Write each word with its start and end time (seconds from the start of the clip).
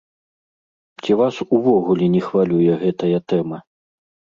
Ці 1.03 1.11
вас 1.21 1.35
увогуле 1.59 2.11
не 2.17 2.21
хвалюе 2.27 2.83
гэтая 2.85 3.17
тэма? 3.33 3.67